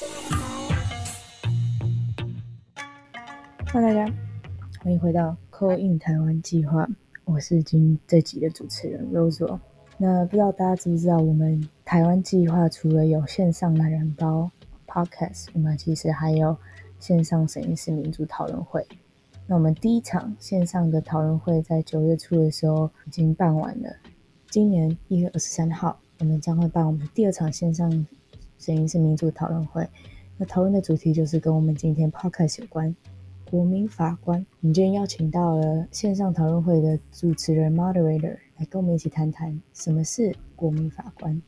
[0.00, 0.08] 欢
[3.82, 4.10] 迎大家，
[4.82, 6.88] 欢迎回到 Call In 台湾计划，
[7.26, 9.60] 我是今这集的主持人 Rose。
[9.98, 14.50] 那不知道大家知不知道，我们台湾计划除了有线上懒人包
[14.86, 16.56] Podcast，我们其实还有
[16.98, 18.86] 线上审议式民主讨论会。
[19.46, 23.94] 那我们第一场线上的讨论会在九月初的时候已经办完了，
[24.48, 28.06] 今年一月二十三号，我们将会办我们的第二场线上
[28.60, 29.84] 审议式民主讨论会。
[30.36, 32.94] 那讨论的主题就是跟我们今天 Podcast 有关。
[33.50, 41.42] 国民法官，我们今天邀请到了线上讨论会的主持人 Moderator 来跟我们一起谈谈什么是国民法官。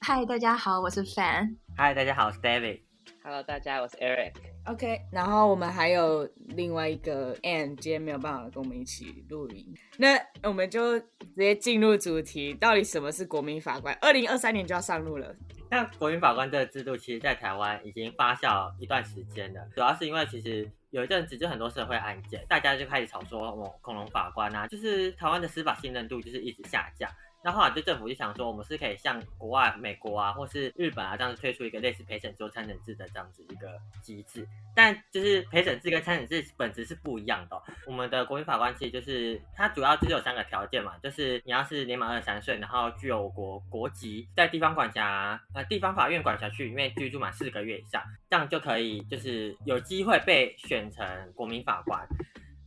[0.00, 1.56] 嗨，大家好，我是 Fan。
[1.76, 2.80] 嗨，大家好，我是 David。
[3.24, 4.32] Hello，大家，我是 Eric。
[4.64, 13.96] OK，然后我们还有另外一个 Anne，今天没有办法跟我们一起录音，那我们就直接进入主题，到底什么是国民法官？
[14.00, 15.36] 二零二三年就要上路了。
[15.72, 27.10] 那国民法官这个制度，其实在台湾已经发酵一段时间了，主要是因为其实有一阵子就很多社会案件，大家就开始吵说哦，恐龙法官啊，就是台湾的司法信任度就是一直下降。
[27.44, 34.46] 那后来就政府就想说，我们是可以像国外美国啊，或是日本啊这样子推出一个类似陪审制、参审制的这样子一个机制。
[34.74, 52.06] 但就是陪审制跟参审制本质是不一样的、我们的国民法官其实就是它主要就是有三个条件嘛，就是你要是年满二十三岁，然后具有我国国籍，在地方管辖呃地方法院管辖区里面居住满四个月以上，这样就可以就是有机会被选成国民法官。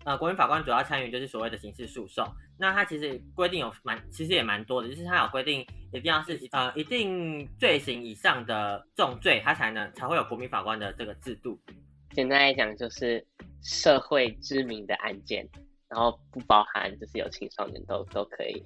[0.06, 2.26] 呃，国民法官主要参与就是所谓的刑事诉讼。
[2.58, 5.62] 那它其实规定有蛮，其实也蛮多的，就是它有规定
[5.92, 11.60] 一定要是呃一定罪行以上的重罪，它才能才会有国民法官的这个制度。
[12.12, 13.26] 简单来讲，就是
[13.64, 15.46] 社会知名的案件，
[15.90, 18.64] 然后不包含就是有青少年都都可以。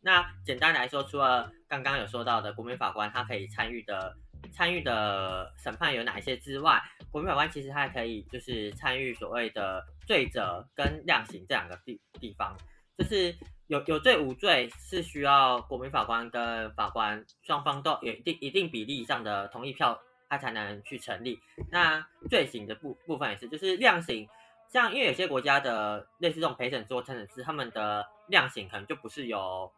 [0.00, 4.16] 那简单来说，除了刚刚有说到的国民法官他可以参与的
[4.52, 6.80] 参与的审判有哪一些之外，
[7.10, 12.56] 国民法官其实还可以就是参与所谓的罪责跟量刑这两个地地方，
[12.98, 13.34] 就是
[13.68, 21.38] 有有罪无罪是需要国民法官跟法官双方都有一定一定比例以上的同意票，他才能去成立。
[21.70, 24.28] 那罪行的部部分也是，就是量刑。
[24.72, 29.68] 像因为有些国家的类似这种陪审制或参审制，他们的量刑可能就不是由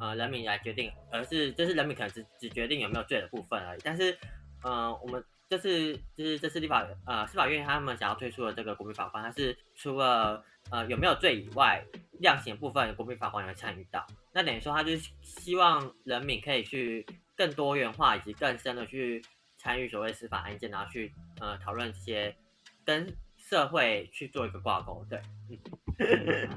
[0.00, 3.80] 呃人民来决定，而是就是人民可能只只决定有没有罪的部分而已。
[3.82, 4.16] 但是
[4.62, 11.82] 呃我们这次就是这次立法呃司法院他们想要推出的这个国民法官，它是除了呃有没有罪以外，
[12.20, 14.06] 量刑部分国民法官也会参与到。
[14.32, 19.24] 那等于说他就是希望人民可以去更多元化以及更深的去
[19.56, 22.36] 参与所谓司法案件，然后去呃讨论这些
[22.84, 23.06] 跟
[23.48, 25.04] 社会去做一个挂钩。
[25.08, 25.20] 对，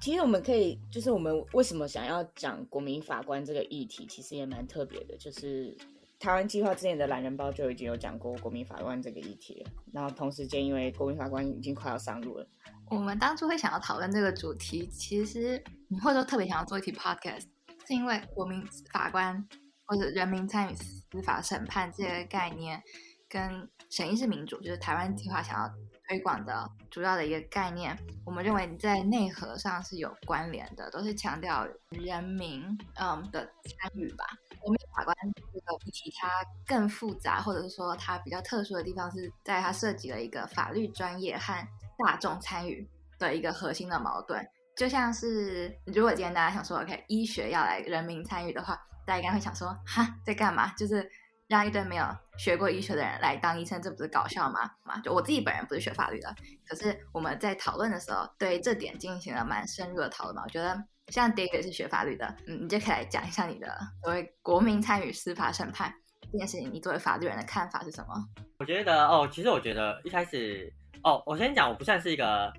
[0.00, 5.16] 其实我们可以，就是我们为什么想要讲国民法官这个议题，其实也蛮特别的。
[5.16, 5.76] 就是
[6.18, 9.70] 台湾计划之前的懒人包就已经有讲过国民法官这个议题了。
[9.92, 12.46] 然后同时间，因为国民法官已经快要上路了，
[12.90, 15.62] 我们当初会想要讨论这个主题，其实
[16.02, 17.44] 或者说特别想要做一期 podcast，
[17.86, 18.60] 是因为国民
[18.92, 19.46] 法官
[19.84, 22.82] 或者人民参与司法审判这个概念，
[23.28, 25.70] 跟审议式民主，就是台湾计划想要
[26.08, 32.62] 推广的主要的一个概念，我们认为在内核上是有关联的，都是强调人民
[32.94, 34.24] 嗯的参与吧。
[34.60, 36.28] 国民法官这个议题它
[36.66, 41.54] 更复杂，或者是说它比较特殊的地方是在它涉及了一个法律专业和
[41.98, 42.88] 大众参与
[43.18, 44.46] 的一个核心的矛盾。
[44.76, 48.74] 就像是如果今天大家想说，OK，医学要来人民参与的话，
[49.06, 50.72] 大家应该会想说，哈，在干嘛？
[50.74, 51.08] 就是
[51.48, 52.04] 让一堆没有
[52.38, 54.70] 学过医学的人来当医生，这不是搞笑吗？
[54.82, 56.34] 嘛，就我自己本人不是学法律的，
[56.66, 60.42] 可是我们在讨论的时候，对这点进行了蛮深入的讨论嘛。
[60.44, 65.92] 我觉得像 David 是学法律的，嗯，你就可以来讲一下你的所谓国民参与司法审判
[66.32, 68.14] 这件事情，你作为法律人的看法是什么？
[68.58, 72.50] 我觉得哦，其实我觉得一开始哦，我先讲，我不算是一个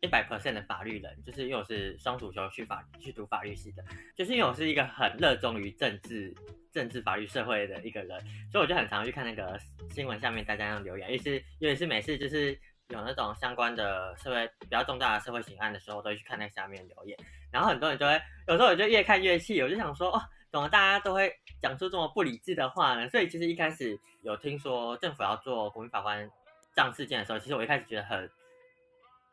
[0.00, 3.84] 一百 percent 的法律人，就是因为我是双主修去法去读法律系的，
[4.16, 6.34] 就是因为我是一个很热衷于政治、
[6.72, 8.18] 政治、法律、社会的一个人，
[8.50, 9.58] 所以我就很常去看那个
[9.90, 12.58] 新闻下面大家那种留言，也是尤其是每次就是
[12.88, 17.18] 有那种相关的社会比较重大的社会刑案的时候，我都会去看那下面留言，
[17.52, 18.18] 然后很多人就会
[18.48, 21.30] 有时候我就越看越气，我就想说哦，怎么大家都会
[21.60, 23.06] 讲出这么不理智的话呢？
[23.10, 26.26] 所以其实一开始有听说政府要做国民法官
[26.74, 28.28] 这样事件的时候，其实我一开始觉得很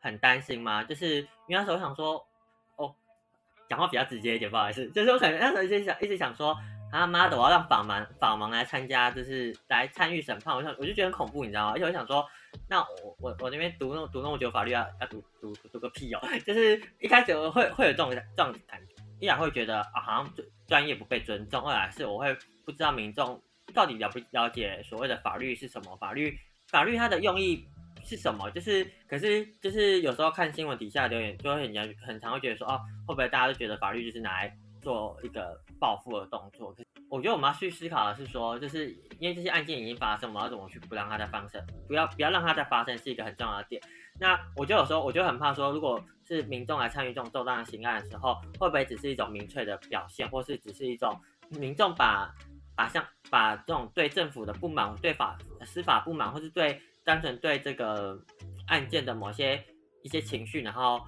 [0.00, 1.16] 很担心嘛，就是
[1.46, 2.14] 因为那时候我想说，
[2.76, 2.94] 哦，
[3.68, 6.56] 讲话比较直接一点，不好意思，就是我可能那时候一直想一直想说，
[6.90, 11.72] 啊妈的，我要让法盲法盲来参加，就是来参与审判，我想我就觉得很恐怖，你知道吗？
[11.74, 12.26] 而且我想说，
[12.68, 20.32] 那我我我那边读那读那么久法律要要读读读个屁哦，就是一开始我会会有这种这种感觉，依然会觉得啊好像
[20.66, 23.40] 专业不被尊重，二来是我会不知道民众。
[23.74, 25.94] 到底了不了解所谓的法律是什么？
[25.98, 26.34] 法律
[26.68, 27.68] 法律它的用意
[28.08, 28.50] 是什么？
[28.52, 36.74] 就是可是就是有时候看新闻底下留言，就会很常很常会觉得说，哦，会不会大家都觉得法律就是拿来做一个报复的动作？
[37.10, 41.62] 我觉得我们要去思考的是说，就是因为这些案件已经发生，我们要怎么去不让它再发生？
[41.86, 43.80] 不要不要让它再发生是一个很重要的点。
[44.20, 51.18] 那我就有时候我就很怕说，如果是民众来参与这种重大的刑案的时候，会不会只是一种民粹的表现，或是只是一种
[51.48, 52.34] 民众把
[52.76, 58.22] 把像把这种对政府的不满、对法司法不满，或是对单纯对这个
[58.66, 59.64] 案件的某些
[60.02, 61.00] 一些情绪，然后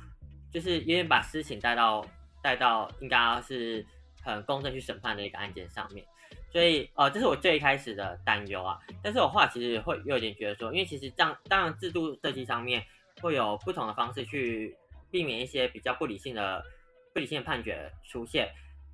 [0.51, 2.03] 就是有点把私情带到
[2.43, 3.85] 带到应该是
[4.23, 6.03] 很公正去审判的一个案件上面。
[6.51, 8.79] 所以呃，这是我最开始的担忧啊。
[9.03, 12.83] 但是我后来其实会有点觉得说，因为其实这样当然制度设计上面。
[13.21, 14.75] 会有不同的方式去
[15.11, 16.65] 避免一些比较不理性的
[17.13, 18.49] 不理性的判决出现，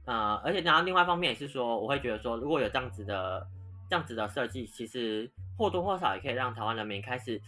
[0.05, 3.47] 呃，而且然后另外一方面也是说，我会觉得说，如果有这样子的
[3.89, 7.41] 这样子的设计，其实或多或少也可以让台湾人民开始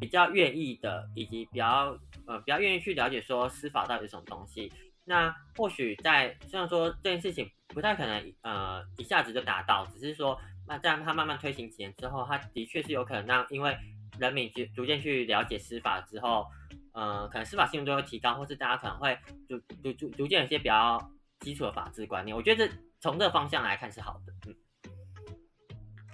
[0.00, 4.72] 比较愿意的，以及比较呃比较愿意去了解说司法到底是什么东西。
[5.04, 13.76] 那或许在虽然说这件事情不太可能呃一下子就达到，只是说那在它慢慢推行几年之后，它的确是有可能让因为。
[14.18, 16.44] 人民逐逐渐去了解司法之后，
[16.92, 19.16] 呃，可能司法信用度会提高，或是大家可能会
[19.48, 21.00] 逐逐逐逐渐有些比较
[21.38, 22.36] 基础的法治观念。
[22.36, 22.68] 我觉得
[22.98, 24.32] 从这个方向来看是好的。
[24.46, 24.54] 嗯，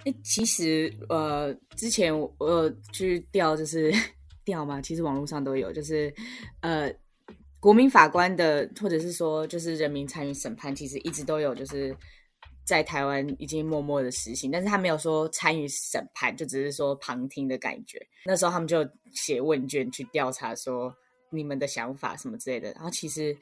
[0.05, 3.91] 哎，其实呃，之前我去调就是
[4.45, 6.13] 调嘛，其实网络上都有，就是
[6.61, 6.93] 呃，
[7.59, 11.95] 国民法官的，或者是说就是人民参与审判，其实一直都有就是。
[12.67, 17.97] 在台湾已经默默的实行，但是他没有说参与审判，就只是说旁听的感觉。
[18.25, 20.93] 那时候他们就写问卷去调查，说
[21.31, 22.73] 你们的想法什么之类的。
[22.73, 23.33] 然后其实，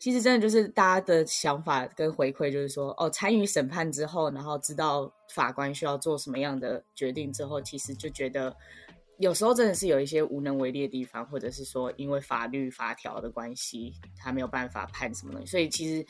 [0.00, 8.56] 其实真的就是大家的想法跟回馈，就是说，哦，参与审判之后，然后知道法官需要做什么样的决定之后，其实就觉得
[9.18, 15.46] 有时候真的是有一些无能为力的地方，或者是说因为法律法条的关系，他没有办法判什么东西。
[15.46, 16.04] 所以其实。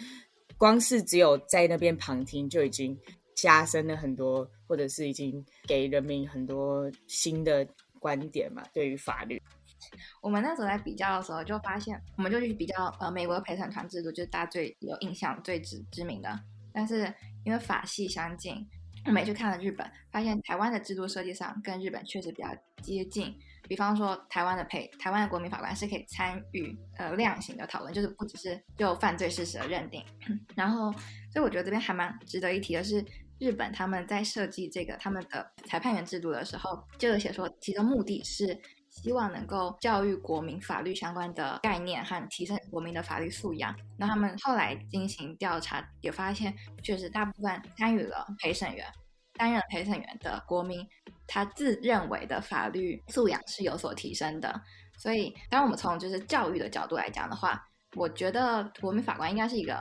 [0.59, 2.95] 光是只有在那边旁听，就已经
[3.35, 7.67] 加深了很多，或者是已经给人民很多新的
[7.99, 8.63] 观点嘛。
[8.71, 9.41] 对于法律，
[10.21, 16.41] 我们那时候在比较的时候，就发现，我们就去比较呃美国的陪审团制度，就是大家最有印象、最知知名的。
[16.73, 17.13] 但是
[17.45, 18.67] 因为法系相近，
[19.07, 22.49] 我们也去看了日本，发现台湾的制度设计上跟日本确实比较
[22.83, 23.37] 接近。
[23.69, 30.05] 比方说，台湾的陪台湾的国民法官是可以参与呃量刑的讨论，就是不只是就犯罪事实的认定。
[30.57, 30.91] 然后，
[31.33, 33.05] 所以我觉得这边还蛮值得一提的是，
[33.39, 38.59] 日本他们在设计这个他们的裁判员制度的时候，就有写说，其中目的是
[38.91, 43.75] 希望能够教育国民法律相关的概念和提升国民的法律素养。
[43.99, 48.85] 那他们后来进行调查，也发现确实大部分参与了陪审员。
[49.35, 50.87] 担任陪审员的国民，
[51.27, 54.61] 他自认为的法律素养是有所提升的。
[54.99, 57.59] 所以，当我们从就是教育的角度来讲的话，
[57.97, 59.81] 我觉得国民法官应该是一个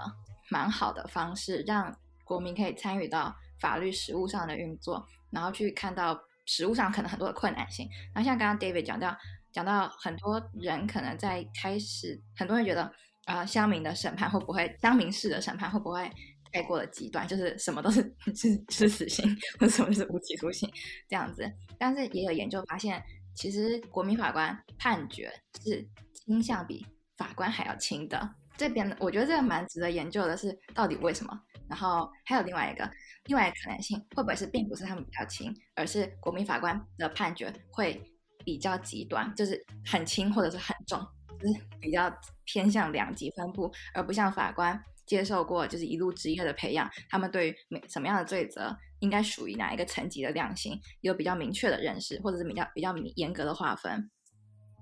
[0.49, 6.17] 蛮好的方式，让国民可以参与到法律实务上的运作，然后去看到
[6.49, 7.87] 实务上可能很多的困难性。
[8.11, 9.15] 然后像刚刚 David 讲到，
[9.51, 12.91] 讲到很多人可能在开始，很多人觉得
[13.25, 16.09] 啊，乡民的审判会不会，乡民式的审判会不会？
[16.51, 18.01] 太过的极端，就是什么都是
[18.35, 19.23] 是是死刑，
[19.59, 20.67] 或者什么是无期徒刑
[21.07, 21.47] 这样子。
[21.77, 22.99] 但是也有研究发现，
[23.35, 25.31] 其实国民法官判决
[25.63, 26.83] 是倾向比
[27.17, 28.27] 法官还要轻的。
[28.57, 31.39] 这边我觉得这个蛮值得研究的，是到底为什么？
[31.69, 32.91] 然后还有另外一个
[33.29, 38.03] 另外一个可能性，会不会是并不是他们比较轻，而是国民法官的判决会
[38.43, 40.99] 比较极端，就是很轻或者是很重，
[41.39, 42.11] 就是比较
[42.43, 44.83] 偏向两极分布，而不像法官。
[45.05, 54.07] 接受过就是一路职业的培养，他们对于每什么样的罪责应该属于哪一个层级的量刑有比较明确的认识，或者是比较比较严格的划分。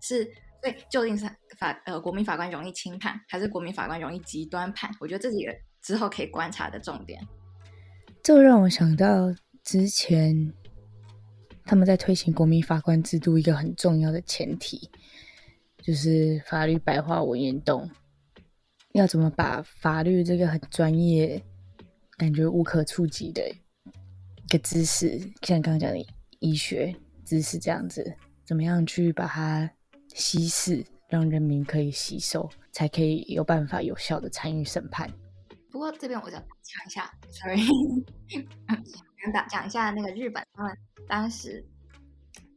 [0.01, 0.25] 是，
[0.61, 1.25] 所以究竟是
[1.57, 4.91] 法呃国民法官容易轻判，还是国民法官容易极端判？
[4.99, 7.25] 我觉得这是一个之后可以观察的重点。
[8.27, 10.53] 这让我想到之前
[11.63, 14.89] 他们在推行国民法官制度一个很重要的前提，
[15.81, 17.89] 就是法律白话文运动。
[18.91, 21.41] 要怎么把法律这个很专业、
[22.17, 26.05] 感觉无可触及的一个知识，像刚刚讲的
[26.39, 26.93] 医学
[27.23, 28.13] 知识这样子，
[28.45, 29.71] 怎么样去把它
[30.13, 35.09] 稀释，让人民可以吸收，才可以有办法有效的参与审判？
[35.71, 37.57] 不过这边我想讲一下，sorry，
[39.33, 41.65] 讲讲一下那个日本，他们当时，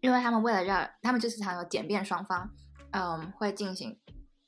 [0.01, 2.51] 因为他们为了让他们就是常有简便双方，
[2.93, 3.99] 嗯，会进行。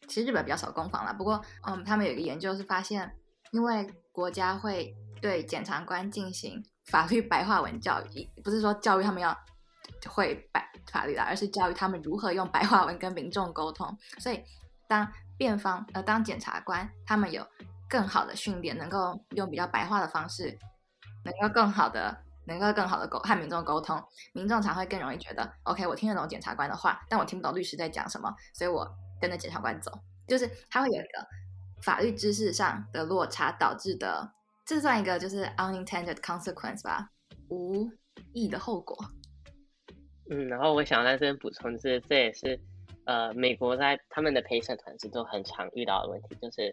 [0.08, 3.10] 其实日本比较少攻防了，不过，嗯，他们有一个研究是发现，
[3.52, 9.36] 因为国家会对检察官进行法律白话文教育，不是说教育他们要
[10.08, 13.96] 会白法律啦，而是教育他们如何用白话文跟民众沟通。
[14.18, 14.42] 所以，
[14.88, 17.46] 当辩方呃当检察官，他们有
[17.92, 20.58] 更好的训练，能够用比较白话的方式，
[21.26, 29.92] 能够更好的能够更好的沟和民众沟通，民众才会更容易觉得，OK，我听得懂检察官的话，但我听不懂律师在讲什么，所以我跟着检察官走，
[30.26, 31.26] 就是他会有一个
[31.82, 34.32] 法律知识上的落差导致的。
[34.64, 37.10] 这算一个就是 unintended consequence 吧，
[37.50, 37.90] 无
[38.32, 38.96] 意的后果。
[40.30, 42.58] 嗯，然后我想在这边补充，就是这也是
[43.04, 46.72] 呃美国在他们的陪审团是都很常遇到的问题，就是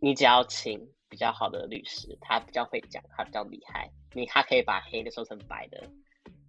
[0.00, 5.88] 你只要请比较好的律师，他比较会讲，他比较厉害，你他可以把黑的说成白的，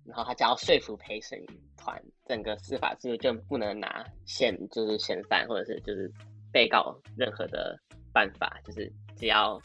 [0.05, 1.43] 然后他只要说服陪审
[1.77, 6.11] 团，整个司法制度就不能拿嫌就是嫌犯或者是就是
[6.51, 7.79] 被告任何的
[8.13, 9.61] 办法，就是只要。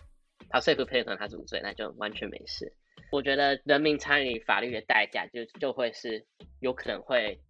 [0.50, 2.72] 他说服陪审团他是无罪，那就完全没事。
[3.10, 6.24] 我觉得人民参与法律的代价，就就会是
[6.60, 7.40] 有可能会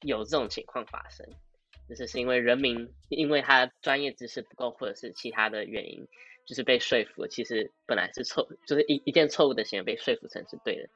[0.00, 1.26] 有这种情况发生，
[1.88, 6.06] 就是是因为人民因为他专业知识不够，或者是其他的原因，
[6.46, 10.88] 就是被说服，其实本来是错，就是一一件错误的行为被说服成是对的，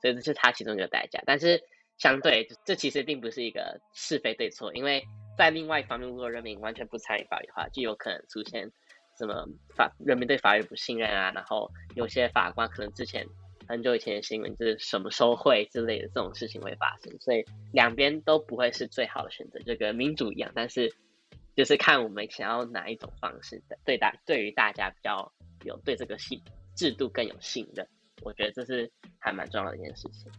[0.00, 1.22] 所以这是他其中一个代价。
[1.26, 1.62] 但是
[1.98, 5.02] 相对，这其实并不是一个是非对错，因为
[5.36, 8.70] 在另外一方面，如果人民完全不参与法律的话，就有可能出现。
[9.18, 11.32] 什么法人民对法律不信任啊？
[11.34, 13.26] 然后有些法官可能之前
[13.68, 20.50] 很久以前的新闻就是什么收贿之类的这种事情会发生，所以两边都不会是最好的选择，就跟民主一样。
[20.54, 20.94] 但是
[21.54, 25.32] 就是看我们想要哪一种方式的对大对于大家比较
[25.64, 26.42] 有对这个系
[26.74, 27.86] 制度更有信任，
[28.22, 30.30] 我觉得这是还蛮重要的一件事情。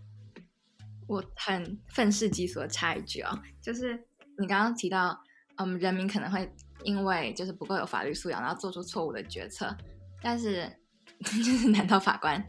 [1.08, 3.94] 我很愤世嫉俗的插一句哦，就是
[4.38, 5.18] 你刚刚提到，
[5.58, 6.50] 嗯，人民可能会。
[6.84, 9.76] 因为就是不够有法律素养，然后做出错误的决策。
[10.22, 10.72] 但是，
[11.26, 12.42] 就是难道法官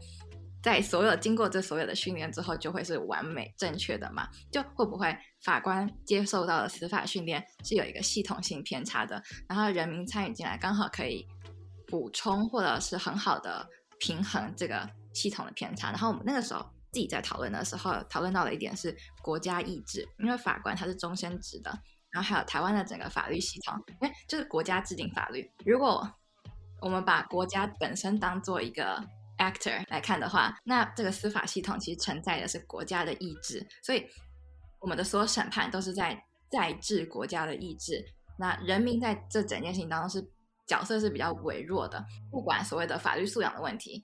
[0.61, 4.27] 在所有经过这所有的训练之后，就会是完美正确的嘛？
[4.51, 9.21] 就会不会法官接受到的司法训练是有一个系统性偏差的？
[9.47, 11.25] 然后人民参与进来，刚好可以
[11.87, 13.67] 补充或者是很好的
[13.99, 15.89] 平衡这个系统的偏差。
[15.91, 16.61] 然后我们那个时候
[16.91, 21.71] 自己在讨论的时候，讨论到的一点是国家意志，因为法官他是终身职的。
[22.11, 25.47] 然后还有台湾的整个法律系统，因为就是国家制定法律。
[25.63, 26.11] 如果
[26.81, 28.99] 我们把国家本身当做一个
[29.39, 34.05] actor 来看的话，那这个司法系统其实承载的是国家的意志，所以
[34.79, 38.05] 我们的所有审判都是在在治国家的意志。
[38.37, 40.25] 那人民在这整件事情当中是
[40.67, 44.03] 角色是比较微弱的，不管所谓的法律素养的问题，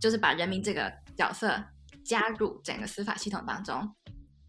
[0.00, 1.62] 就是把人民这个角色
[2.04, 3.94] 加入整个司法系统当中。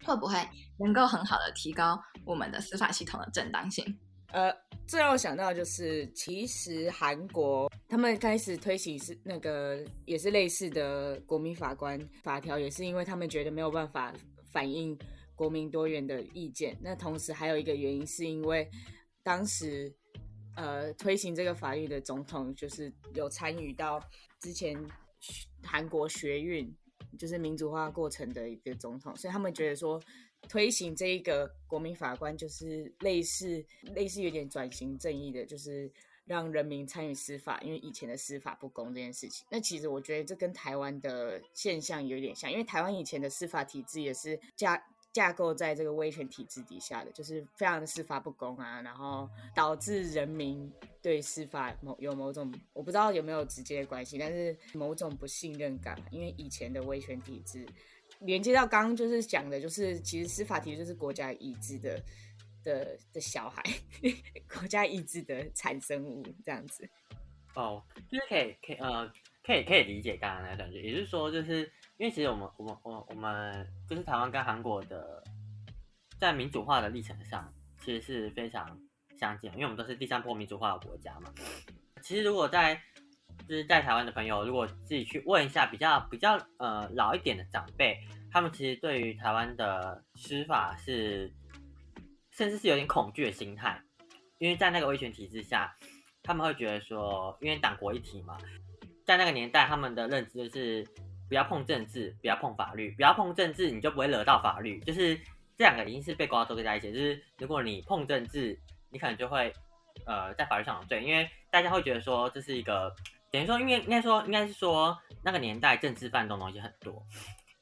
[0.06, 0.36] 会不会
[0.80, 3.98] 能够很好的提高我们的司法系统的正当性？
[4.34, 4.52] 呃，
[4.88, 14.14] 这让我想到就是，其实韩国他们开始推行是那个也是类似的国民法官法条，也是因为他们觉得没有办法
[14.52, 14.98] 反映
[15.36, 16.76] 国民多元的意见。
[16.82, 18.68] 那同时还有一个原因，是因为
[19.22, 19.94] 当时
[20.56, 24.02] 呃推行这个法律的总统就是有参与到
[24.42, 24.76] 之前
[25.64, 26.76] 韩国学运。
[27.20, 30.02] 就是民主化过程的一个总统，所以他们觉得说
[30.48, 33.64] 推行这一个国民法官就是类似
[33.96, 35.92] 类似有点转型正义的，就是
[36.26, 39.46] 让人民参与司法，因为以前的司法不公这件事情。
[39.50, 44.84] 那其实我觉得这跟台湾的现象有点像，因为台湾以前的司法体制也是加。
[45.14, 50.68] 架构在这个威权体制底下的，就是非常的司法不公啊，然后导致人民
[51.04, 57.64] 对司法某有某种我不知道有没有直接的关系，但是某种不信任感，因为以前的威权体制
[58.26, 62.04] 连接到刚刚就是讲的，就是其实司法体制就是国家意志的
[62.64, 63.62] 的的小孩，
[64.58, 66.90] 国家意志的产生物这样子。
[67.56, 69.12] 哦，就是可以可以呃
[69.46, 71.72] 可以可以理解刚刚那个感觉，也就是说就是。
[71.98, 75.24] 因为其实我们我们我我们就是台湾跟韩国的
[76.20, 78.78] 在民主化的历程上，其实是非常
[79.18, 81.32] 相近，因为我们都是第三波民主化的国家嘛。
[82.02, 82.82] 其实如果在
[83.48, 88.00] 就是在台湾的朋友，如果自己去问一下比较比较呃老一点的长辈，
[88.32, 91.32] 他们其实对于台湾的司法是
[92.32, 93.82] 甚至是有点恐惧的心态，
[94.40, 95.76] 因为在那个威权体制下，
[96.22, 98.38] 他们会觉得说，因为党国一体嘛，
[99.06, 100.88] 在那个年代他们的认知就是。
[101.30, 104.80] 不要碰政治，不要碰法律，不要碰政治，你就不会惹到法律。
[104.82, 105.16] 就是
[105.58, 106.94] 这两个已经是被挂钩在一起。
[106.94, 108.60] 就是如果你碰政治，
[108.92, 109.52] 你可能就会
[110.06, 112.94] 呃在法律上有罪，因为大家会觉得说这是一个
[113.34, 117.04] 等于说，因为应该说应该是说那个年代政治犯动东西很多，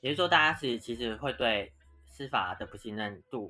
[0.02, 1.72] 也就是说大家是其实会对
[2.06, 3.50] 司法的不信任度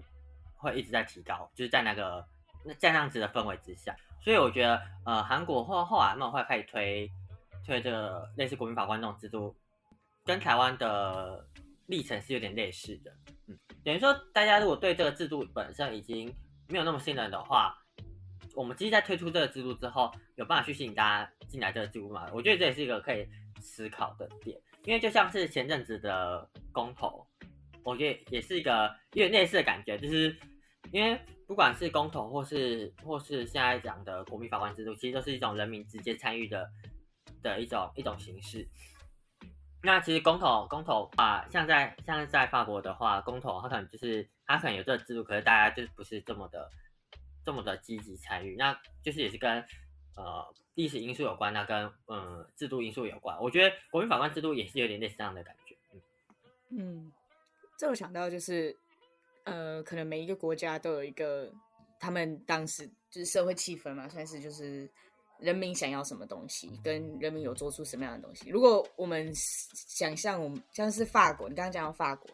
[0.56, 2.24] 会一直在提高，就是在那个
[2.64, 7.10] 那这样子的氛围之下，所以我觉得呃韩国后后来他们会开始推
[7.66, 9.56] 推这个类似国民法官这种制度。
[10.24, 11.44] 跟台湾的
[11.88, 13.12] 历程是有点类似的。
[13.48, 16.32] 嗯，等于说大家如果对这个制度本身已经
[16.68, 17.76] 没有那么信任的话，
[18.56, 22.30] 我们其实在推出这个制度之后，有办法去吸引大家进来这个制度吗？
[22.34, 23.28] 我觉得这也是一个可以
[23.60, 27.26] 思考的点，因为就像是前阵子的公投，
[27.84, 30.36] 我觉得也是一个有点类似的感觉，就是
[30.92, 36.70] 因为不管是公投或是或是现在讲的国民法官制度，其实都是一种人民直接参与的
[37.42, 38.68] 的一种一种形式。
[39.84, 46.70] 那其实公投公投啊，像在像在法国的话，公投它可能就是它可能有这个制度，可是大家就不是这么的。
[47.44, 49.52] 这么的积极参与，那就是也是跟
[50.16, 50.46] 呃
[50.76, 53.38] 历史因素有关，那跟嗯制度因素有关。
[53.42, 55.76] 我觉得国民法官制度也是有点类似这样的感觉。
[56.70, 57.12] 嗯，
[57.78, 58.76] 这我想到就是
[59.44, 61.52] 呃，可能每一个国家都有一个
[62.00, 64.90] 他们当时就是社会气氛嘛，算是就是
[65.40, 68.50] 人民想要什么东西，跟人民有做出什么样的东西。
[68.50, 72.30] 如果我们想象我们像是法国，你刚刚讲到法国。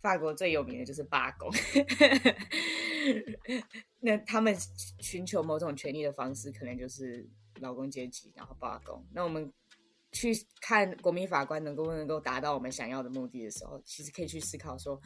[0.00, 1.50] 法国最有名的就是罢工，
[4.00, 4.54] 那他们
[5.00, 7.28] 寻求某种权利的方式，可能就是
[7.60, 9.04] 劳工阶级，然后罢工。
[9.12, 9.52] 那我们
[10.12, 15.00] 去看国民法官能够不能够达到我们想要的目的的时候，其实可以去思考说，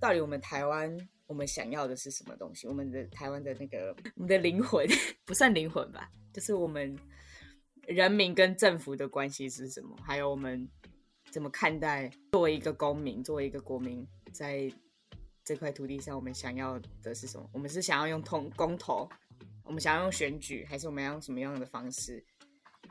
[0.00, 2.66] 到底我们台湾我们想要的是什么东西？
[2.66, 4.86] 我们的台湾的那个我们的灵魂
[5.26, 6.96] 不算灵魂吧，就是我们
[7.82, 9.96] 人民跟政府的关系是什么？
[10.02, 10.68] 还有我们
[11.38, 14.04] 怎么看待作为一个公民，作为一个国民？
[14.32, 14.68] 在
[15.44, 17.48] 这块土地上，我们想要的是什么？
[17.52, 19.08] 我们是想要用通公投，
[19.62, 22.20] 我们想要用选举，还是我们要用什么样的方式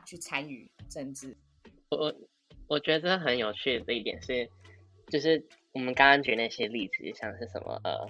[0.06, 1.36] 去参与政治？
[1.90, 2.14] 我我
[2.68, 4.48] 我觉得很有趣的一点是，
[5.08, 8.08] 就是我们刚刚举那些例子，像是什么呃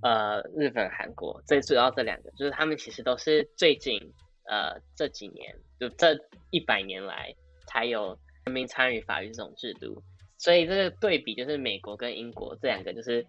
[0.00, 4.00] 呃日本、韩国，最主要这两个，就是他们其实都是最近
[4.44, 7.30] 呃这几年，就这一百年来
[7.66, 10.02] 才有人民参与法律这种制度。
[10.36, 13.24] 所以这个对比就是美国跟英国这两个，就是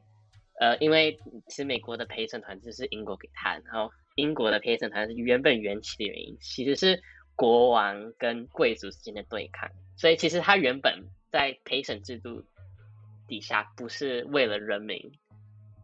[0.60, 7.02] 呃，因为其实美国的陪审团制是英国给他，然后英国的陪审团是原本缘起的原因，其实是
[7.36, 9.70] 国王跟贵族之间的对抗。
[9.98, 12.44] 所以其实他原本在陪审制度
[13.28, 15.00] 底下，不是为了人民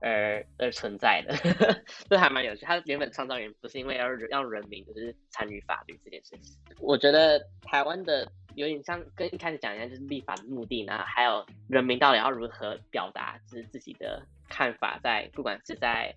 [0.01, 1.33] 而而存在的，
[2.09, 2.65] 这还蛮有趣。
[2.65, 6.57] 他原本创造人不是因为要让人民就是参与法律这件事情。
[6.79, 8.29] 我觉得台湾的。
[8.55, 16.13] 有点像跟一开始讲一样，就是立法的目的，呢还有人民到底要如何表达就是自己的看法，在不管是在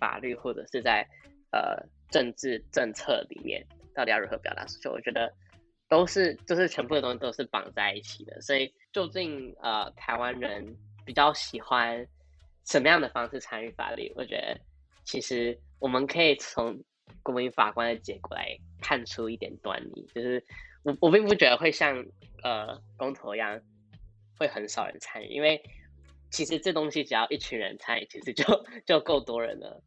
[0.00, 1.06] 法律或者是在
[1.52, 1.76] 呃
[2.08, 3.62] 政治政策里面，
[3.94, 5.30] 到底要如何表达诉求，我觉得
[5.86, 8.40] 都是就是全部的东西都是绑在一起的。
[8.40, 10.66] 所以究竟呃台湾人
[11.04, 12.02] 比较喜欢
[12.64, 14.12] 什么样的方式参与法律？
[14.16, 14.60] 我觉得
[15.04, 16.78] 其实我们可以从
[17.22, 20.44] 国民法官的结果来看出一点端倪，就是。
[20.86, 21.96] 我我并不觉得会像
[22.42, 23.58] 呃公投一样
[24.38, 25.58] 会很少人参与，因为
[26.30, 28.44] 其实这东西只要一群人参与，其实就
[28.84, 29.82] 就够多人了。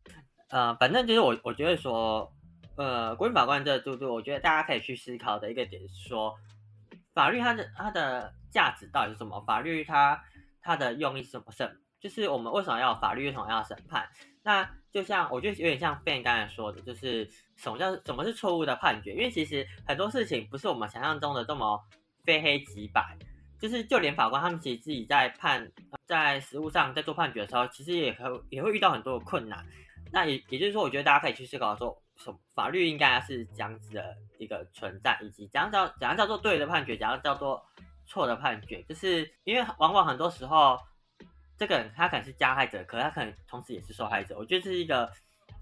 [0.50, 2.34] 呃，反正就是我我觉得说，
[2.78, 6.36] 呃，国民法官这制度，我觉得大家可以去思考的一个点是说，
[7.14, 9.40] 法律它的它的价值到底是什么？
[9.42, 10.20] 法律它
[10.64, 11.46] 它的用意是什么？
[12.00, 13.26] 就是我们为什么要法律？
[13.26, 14.08] 为什么要审判？
[14.44, 19.14] 那就像我觉得有点像 Ben 刚才说的，就是什么叫什么是错误的判决？
[19.14, 21.84] 因为其实很多事情不是我们想象中的这么
[22.24, 23.18] 非黑即白，
[23.60, 25.70] 就是就连法官他们其实自己在判
[26.06, 29.66] 在实务上在做判决的时候，其实也会也会遇到很多的困难。
[30.12, 37.62] 那也也就是说，我觉得大家可以去思考说，什法律应该是这样子的一个存在，以及怎样叫怎样叫做对的判决，怎样叫做
[38.06, 40.80] 错的判决，就是因为往往很多时候。
[41.58, 44.38] 这个人他可能是加害者，可他可能同时也是受害者。
[44.38, 45.12] 我觉得这是一个，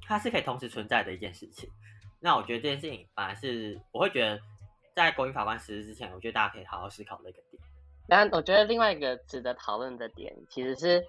[0.02, 1.70] 他是可以同时存在的一件事情。
[2.20, 4.40] 那我觉得这件事情反而是我会觉得，
[4.94, 7.62] 在国民法官实施之前，我觉得大家可以好好思考的一个点。
[8.08, 11.04] 但我觉得另外一个值得讨论的点，其实是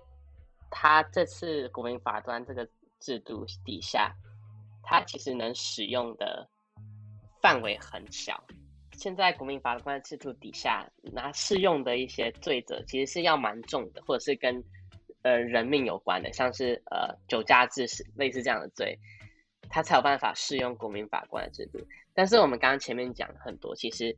[0.70, 2.66] 他这次国民法官这个
[3.00, 4.14] 制度底下，
[4.82, 6.48] 他其实能使用的
[7.42, 8.42] 范围很小。
[8.92, 14.62] 现在国民法官制度底下，那适用的一些罪责其实是要蛮重的，或者是跟
[15.26, 18.96] 呃人命有关的，像是呃酒驾致死类似这样的罪，
[19.68, 21.78] 他才有办法适用国民法官的制度。
[22.14, 24.16] 但是我们刚刚前面讲很多，其实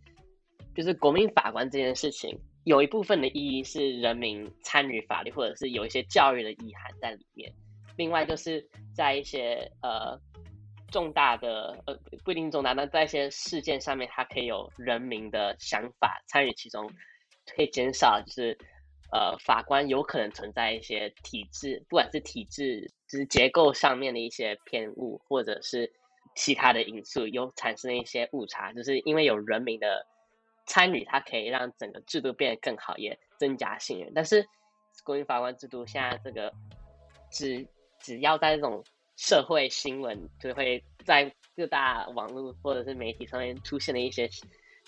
[0.75, 7.53] 就是国民法官这件事情，有一部分的意义是人民参与法律，或者是有一些教育的意涵在里面。
[7.97, 10.21] 另外就是在一些呃。
[10.91, 11.95] 重大的呃
[12.25, 16.91] 不一定重大，那在一些事件上面，它可以有人民的想法参与其中，
[17.55, 18.57] 可以减少就是
[19.13, 25.91] 呃法官有可能存在一些体制，不管是体制就是结构上面的一些偏误，或者是
[26.35, 30.07] 其他的因素有产生一些误差，就是因为有人民的
[30.67, 34.13] 参与，它可以让整个制度变得更好，也增加信任。
[34.15, 34.47] 但是
[35.05, 36.53] 国民法官制度现在这个
[37.31, 37.67] 只
[38.01, 38.85] 只要在这种
[39.17, 44.29] 社会新闻，就会在各大网络或者是媒体上面出现的一些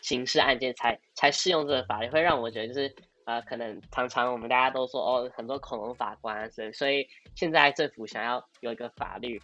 [0.03, 2.95] 刑事案件，才才适用这个法律，会让我觉得就是
[3.31, 9.41] 呃，可能常常我们大家都说哦，很多恐龙法官，所以所以现在政府想要有一个法律，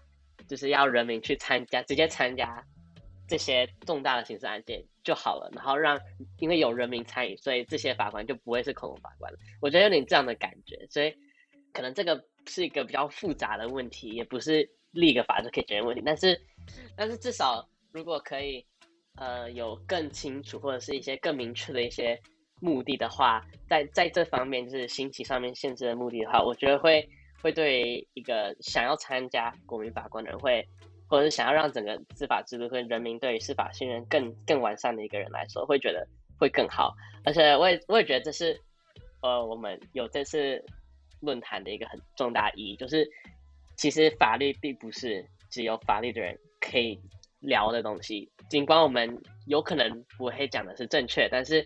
[0.49, 2.61] 就是要人民去参加，直接参加
[3.29, 5.97] 这些重大的刑事案件就好了，然后让
[6.41, 9.39] 因为有人民参与，所以这些法官就不会是恐龙法官了。
[9.61, 11.15] 我觉得有点这样的感觉，所以
[11.73, 16.37] 可能这个是一个比较复杂的问题，也不是立个法就可以解决问题，但是
[16.97, 18.67] 但是至少如果可以。
[19.19, 22.21] 呃，有更清楚或者是一些更明确的一些
[22.61, 27.09] 目的的话，在在这方面就是刑期上面限制的目的的话，我觉得会
[27.43, 30.67] 会对一个想要参加国民法官的人会，
[31.07, 36.07] 或者是想要让整个司法制度跟人民对于司法信任更更完善的一个人来说，会觉得
[36.39, 36.95] 会更好。
[37.25, 38.59] 而且我也我也觉得这是
[39.23, 40.65] 呃我们有这次
[41.21, 43.09] 论坛的一个很重大意义，就是
[43.77, 47.01] 其实法律并不是只有法律的人可以。
[47.41, 51.65] 聊的东西，尽管我们有可能不会讲的是正确，但是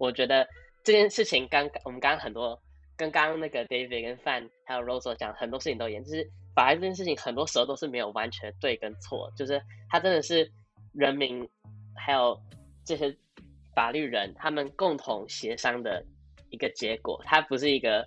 [0.00, 0.48] 我觉得
[0.82, 2.60] 这件事情刚我们刚刚很多
[2.96, 10.50] 跟刚刚那个 David 跟 Fan 还有 Rose 讲很多事情都一样，就是法律这件事情很多时候都是没有完全对跟错，就是它真的是
[10.92, 11.48] 人民
[11.94, 12.36] 还有
[12.84, 13.14] 这些
[13.74, 16.04] 法律人他们共同协商的
[16.48, 18.04] 一个结果，它不是一个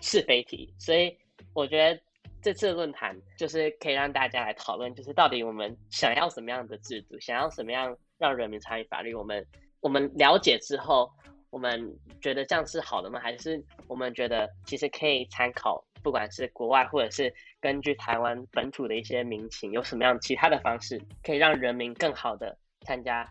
[0.00, 1.16] 是非题，所以
[1.54, 2.00] 我觉得。
[2.42, 9.12] 这次论坛就是可以让大家来讨论，就是到底我们想要什么样的制度，想要什么样让人民参与法律。
[9.14, 9.44] 我们
[9.80, 11.10] 我们了解之后，
[11.50, 13.20] 我们觉得这样是好的吗？
[13.20, 23.28] 还是我们觉得其实可以参考，不管是国外或者是根据台湾本土的一些民情，有什么样其他的方式可以让人民更好的参加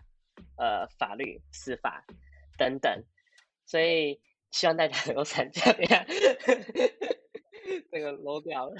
[0.56, 2.04] 呃法律、司法
[2.56, 3.02] 等等。
[3.66, 4.20] 所以
[4.56, 6.06] 希望大家能够参加呀。
[7.92, 8.74] 那个漏掉了，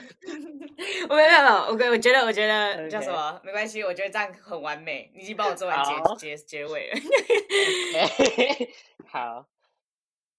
[1.11, 1.67] 我没有了。
[1.69, 3.39] OK，我觉得，我觉得叫什么？
[3.45, 5.13] 没关系，我觉得这样很完美。
[5.15, 5.85] 你已经帮我做完
[6.17, 6.99] 结结结尾了。
[9.07, 9.47] 好，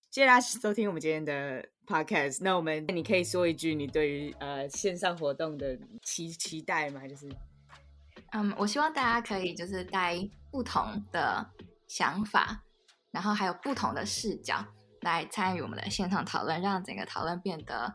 [0.09, 2.39] 谢谢大家收听我们今天的 Podcast。
[2.41, 7.07] 那我们，你可以说一句你对于呃线上活动的期期待吗？
[7.07, 7.29] 就是，
[8.31, 10.17] 嗯，我希望大家可以就是带
[10.49, 11.47] 不同的
[11.87, 12.63] 想法，
[13.11, 14.65] 然后还有不同的视角
[15.01, 17.93] 来参与我们的现场讨论，让整个讨论变得。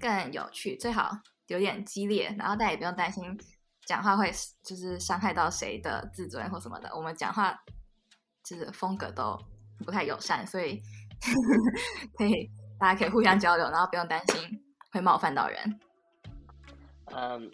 [0.00, 1.10] 更有趣，最好
[1.48, 3.36] 有点激烈，然后大家也不用担心
[3.84, 4.30] 讲话会
[4.62, 6.88] 就是伤害到谁的自尊或什么的。
[6.94, 7.52] 我们讲话
[8.44, 9.36] 就是风格都
[9.84, 10.80] 不太友善，所以
[12.16, 15.80] 可以大家可以互相交流，然后不用担心会冒犯到人。
[17.06, 17.50] 嗯，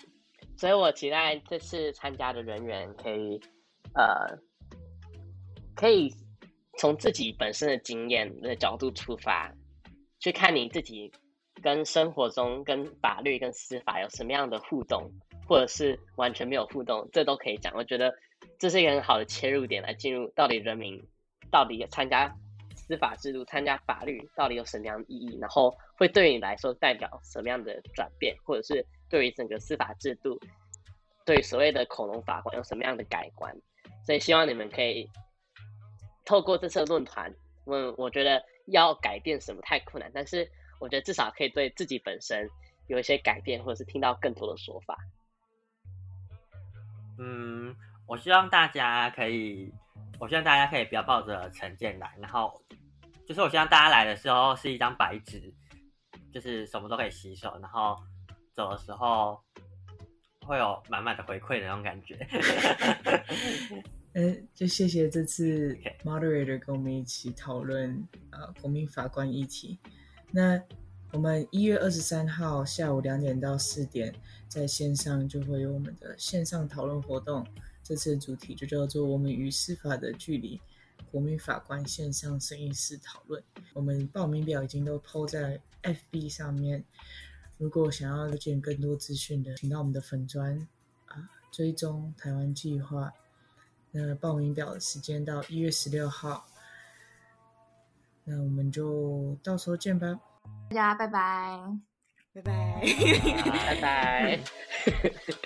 [0.59, 3.41] 所以我期待这次参加的人员可以
[3.95, 4.37] 呃，
[5.75, 6.15] 可以
[6.79, 9.53] 从自己本身的经验的角度出发，
[10.21, 11.13] 去看你自己。
[11.63, 15.11] 跟生活中、跟法律、跟司法有什么样的互动，
[15.49, 17.73] 或者是完全没有互动，这都可以讲。
[17.75, 18.13] 我觉得
[18.59, 21.03] 这是一个很好的切入点，来进入到底人民
[21.51, 22.31] 到底参加
[22.75, 30.39] 司法制度、参加法律到底有什么样的意义，然后会对你来说代表什么样的转变，或者是对于整个司法制度、
[31.25, 33.57] 对所谓的恐龙法官有什么样的改观。
[34.05, 35.09] 所以希望你们可以
[36.25, 37.35] 透过这次论坛，
[37.65, 40.51] 我我觉得要改变什么太困难，但是。
[40.81, 42.51] 我觉得至少可以对自己本身
[42.89, 44.99] 有一些改变，或者是听到更多的说法。
[47.17, 47.75] 嗯，
[48.07, 49.73] 我希望大家可以，
[50.19, 52.61] 我希望大家可以不要抱着成见来，然后
[53.27, 55.55] 就是我希望大家来的时候是一张白纸，
[56.31, 57.97] 就是什么都可以吸收，然后
[58.53, 59.41] 走的时候
[60.45, 62.19] 会有满满的回馈的那种感觉。
[64.17, 69.77] 嗯，就谢谢这次 moderator 跟我们一起讨论呃国民法官议题。
[70.31, 70.63] 那
[71.11, 74.15] 我们一月二十三号下午两点到四点，
[74.49, 77.45] 在线上就会有我们的线上讨论活动。
[77.83, 80.61] 这次的主题就叫做“我们与司法的距离”，
[81.11, 83.43] 国民法官线上审议室讨论。
[83.73, 86.85] 我们报名表已经都抛在 FB 上面，
[87.59, 90.57] 如果想要了解更多资讯的，请到我们的粉砖
[91.07, 93.13] 啊，追踪台湾计划。
[93.97, 96.45] 那报名表的时间到一月十六号。
[98.25, 100.19] 那我们就到时候见吧，
[100.71, 101.61] 大家拜拜，
[102.33, 102.81] 拜拜，
[103.45, 105.45] 拜拜。